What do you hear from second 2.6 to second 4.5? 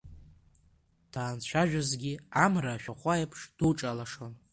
ашәахәа еиԥш дуҿалашон.